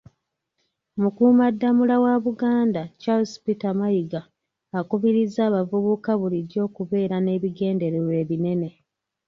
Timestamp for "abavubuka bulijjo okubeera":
5.45-7.17